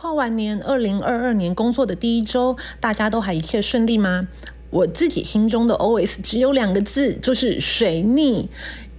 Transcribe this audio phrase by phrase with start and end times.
[0.00, 4.28] 跨完年，二零二二年工作的第一周，大家都还一切顺利吗？
[4.70, 8.48] 我自己心中的 OS 只有两个字，就是水逆。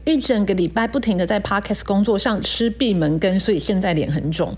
[0.05, 4.55] 一整个礼拜不停的在 Podcast 工作上吃闭门羹，所以现在脸很肿。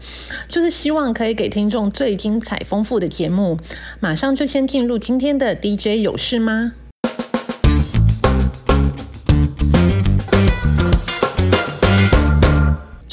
[0.50, 3.58] 就是希望可以给听众最精彩丰富的节目。
[4.02, 6.74] 马上就先进入今天的 DJ 有事吗？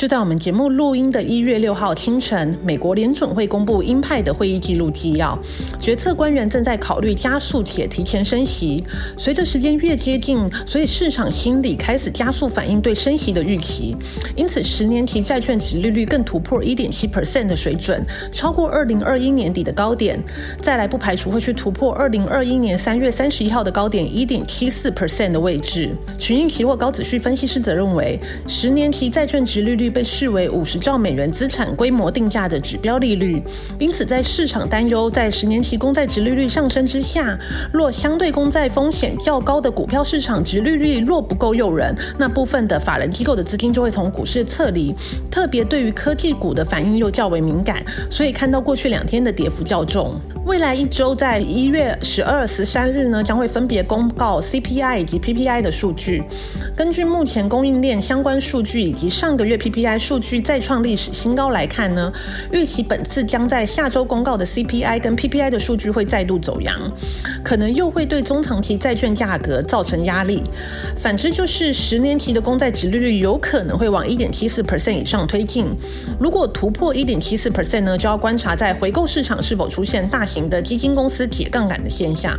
[0.01, 5.39] 就在我们节目录音的一月六号清晨，美国联准会公布鹰派的会议记录纪要，
[5.79, 8.83] 决策官员正在考虑加速且提前升息。
[9.19, 13.95] 随着时间越接近，所以市场心理开始加速反映对升息的预期，
[14.35, 20.19] 因此十年期债券值利率更突破一点七 percent 的水准，超过二零二一年底的高点。
[20.63, 25.91] 再来不排除会去突破二零二一年三月三十一号的高点一点七四 percent 的位置。
[26.19, 29.90] 群英期货高子旭分析师则认为，十年期债券值利率。
[29.91, 33.43] 被视为五十兆美元资产规模定价的指标利率，
[33.79, 37.39] 因此在市场担忧在十年期公债值利率上升之下，
[37.73, 44.95] 若相对公债风险较高的股票市场值利率若不够诱人，那部分的法人机构的资金就会从股市撤离，
[45.31, 50.15] 特别对于科技股的反应又较为敏感，所以看到过去两天的跌幅较重。
[50.47, 56.23] 未来一周在一月十二、十三日呢，将会分别公告 CPI 以及 PPI 的数据。
[56.75, 62.11] 根据目前供应链相关数据以及上个月 PPI 数据再创历史新高来看呢，
[62.53, 66.81] 预期本次将在下周公告的 CPI 跟 PPI 的数据会再度走阳，
[67.45, 70.43] 可能又会对中长期债券价格造成压力。
[70.97, 75.67] 反之，就是十年期的公债殖利率有可能会往一点七四 percent 以上推进。
[76.19, 82.39] 如果突破一点七四 percent 呢，就要观察在回购市场是否出现大型的基金公司解杠杆的现象。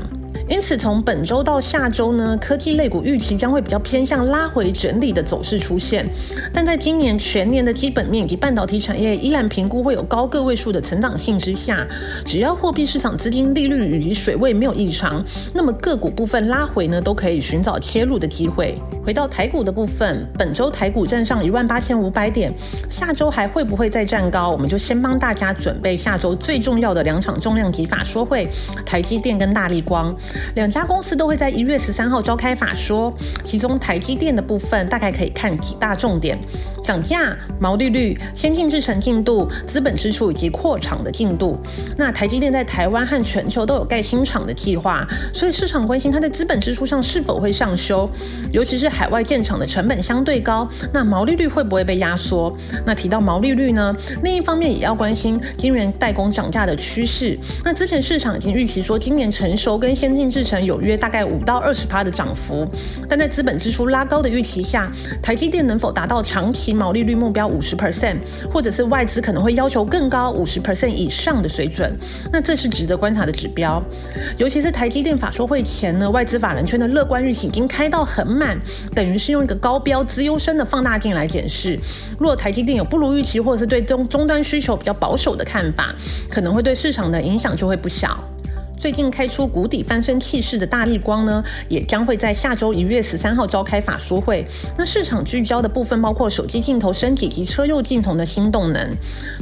[0.51, 6.05] 因此，从本周到下周呢，科技类股预期将会比较偏向拉回整理的走势出现。
[6.53, 11.87] 但在今年全年的基本面以及半导体产业依然评估会有高个位数的成长性之下，
[12.25, 18.77] 只要货币市场资金利率以及水位没有异常，那么个股部分拉回呢，都可以寻找切入的机会。
[19.05, 22.53] 回到台股的部分，本周台股站上一万八千五百点，
[22.89, 24.49] 下周还会不会再站高？
[24.49, 28.49] 我们就先帮大家准备下周最重要的两场重量级法说会，
[28.85, 30.13] 台积电跟大力光。
[30.55, 33.13] 两家公司都会在一月十三号召开法说，
[33.43, 36.37] 其中台积电的部分大概可以看几大重点：
[36.83, 41.59] 涨价、毛利率、先进制程进度、资本支出以及扩厂的进度。
[41.97, 48.09] 那台积电在台湾和全球都有盖新厂的计划，所以市场关心它在资本支出上是否会上修，
[48.51, 52.55] 尤其是海外建厂的成本相对高，那毛利率会不会被压缩？
[52.85, 57.37] 那提到毛利率呢，另一方面也要关心晶圆代工涨价的趋势。
[57.63, 62.67] 那之前市场已经预期说，今年成熟跟先进制程有约大概五到二十趴的涨幅，
[63.09, 64.89] 但在资本支出拉高的预期下，
[65.21, 68.15] 台积电能否达到长期毛利率目标五十 percent，
[68.51, 71.93] 或者是外资可能会要求更高五十 percent 以上的水准？
[72.31, 73.83] 那这是值得观察的指标。
[74.37, 78.57] 尤其是台积电法说会前呢，外资法人圈的乐观预期已经开到很满，
[78.95, 81.77] 等于是用一个高标资优生的放大镜来检视。
[82.17, 85.93] 若台积电有不如预期，或者是对终终端需求比较保守的看法，
[86.29, 88.17] 可能会对市场的影响就会不小。
[88.81, 94.43] 最近开出谷底翻身气势的大力光呢，也将会在下周一月十三号召开法说会。
[94.75, 98.91] 那市场聚焦的部分包括手机镜头升级及车用镜头的新动能。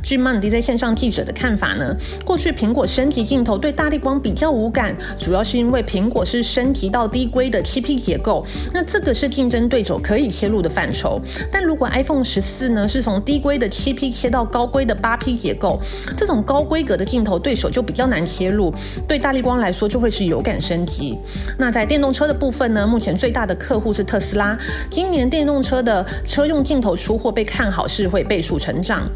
[0.03, 1.95] 据曼迪在线上记者的看法呢，
[2.25, 11.17] 过去苹果升级镜头对大力光比较无感，主要是因为苹果是升级到低规的七 P 结构，那这个是竞争对手可以切入的范畴。
[11.49, 15.79] 但如果 iPhone 十四呢是从低规的七 P 切到高规的八 P 结构，
[16.17, 18.73] 这种高规格的镜头对手就比较难切入，
[19.07, 19.28] 对大。
[19.29, 21.15] 大力光来说就会是有感升级。
[21.55, 22.87] 那在电动车的部分呢？
[22.87, 24.57] 目前最大的客户是特斯拉。
[24.89, 29.07] 今年电动车的车用镜头出货被看好是会倍数成长，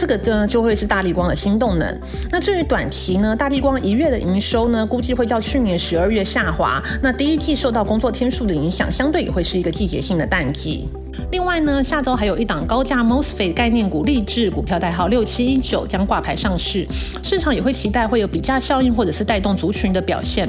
[0.00, 2.00] 这个呢就会是大力光的新动能。
[2.30, 6.82] 那至于短期呢，大力光一月的营收呢，估计会较去年十二月下滑。
[7.02, 10.88] 那第一季受到工作天数的影响，相对也会是一个季节性的淡季。
[11.32, 16.86] 另外呢，下周还有一档高价 mosfet 概念股励志股票代号六七一九将挂牌上市，
[17.22, 20.48] 市场也会期待会有比价效应或者是带动族群的表现。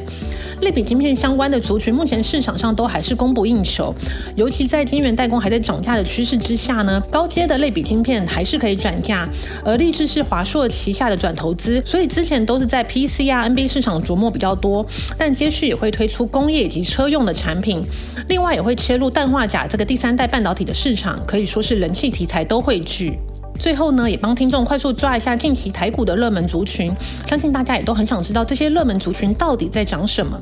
[0.61, 3.93] 类比晶片相关的族群，目前市场上都还是供不应求，
[4.35, 9.27] 尤其在晶圆代工还在涨价的趋势之下呢，高阶的类比晶片还是可以转价。
[9.63, 14.85] 而励志是华硕旗下的转投资，所以之前都是在 PC 啊 NB 市场琢磨比较多，
[15.17, 17.81] 但接续也会推出工业以及车用的产品，
[18.27, 20.71] 另外也会切入氮化钾这个第三代半导体的。
[20.73, 23.17] 市场可以说是人气题材都汇聚。
[23.61, 26.91] 最后呢，也帮听众快速抓一下近期台股的热门族群，
[27.27, 30.35] 相信大家也都很想知道这些热门族群到底在涨什么。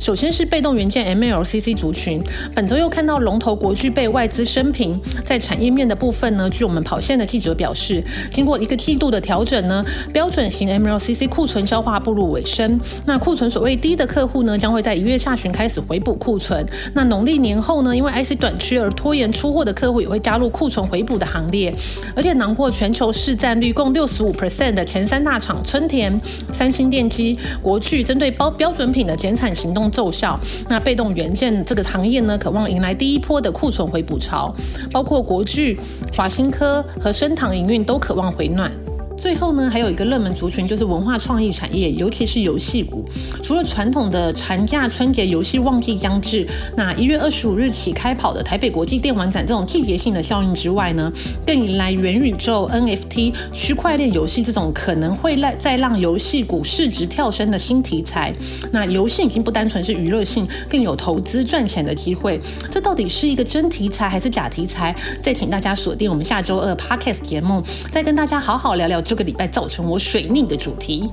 [0.00, 2.20] 首先是被动元件 MLCC 族群，
[2.52, 16.66] 本周又看到龙头国巨被外资升平，在产业面的部分呢，据我们跑线的记者表示，经过一个季度的调整呢，标准型 MLCC 库存消化步入尾声，那库存所谓低的客户呢，将会在一月下旬开始回补库存。
[16.92, 21.72] 那农历年后呢，因为 IC 短缺而拖延出货的客户也会加入库存回补的行列，
[22.16, 26.20] 而且囊括全球市占率共六十五 percent 的前三大厂春田、
[26.52, 30.38] 三星电机、国巨，针对包标准品的减产行动奏效。
[30.68, 34.54] 那被动元件这个行业呢，渴望迎来第一波的库存回补潮，
[34.92, 35.78] 包括国巨、
[36.14, 38.70] 华新科和升堂营运都渴望回暖。
[39.16, 43.04] 最后呢，还有一个热门族群就是文化创意产业，尤其是游戏股。
[43.42, 46.46] 除了传统的寒假、春节游戏旺季将至，
[46.76, 51.12] 那一月二十五日起开跑的台北国际电玩展这种季节性的效应之外呢，
[51.46, 58.34] 更迎来元宇宙、NFT、区块链游戏这种可能会来再让游戏股市值跳升的新题材。
[58.72, 62.40] 那游戏已经不单纯是娱乐性，更有投资赚钱的机会。
[62.70, 64.94] 这到底是一个真题材还是假题材？
[65.22, 69.03] 再请大家锁定我们下周二 Podcast 节目，再跟大家好好聊聊。
[69.04, 71.08] 这个礼拜造成我水逆的主题。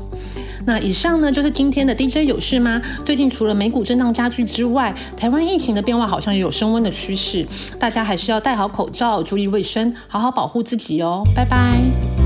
[0.63, 2.79] 那以上呢就是今天的 DJ 有事吗？
[3.03, 7.47] 最近除了美股震荡加剧之外，台湾疫情的变化好像也有升温的趋势，
[7.79, 11.23] 大家还是要戴好口罩，注意卫生，好好保护自己哦。
[11.35, 12.20] 拜拜。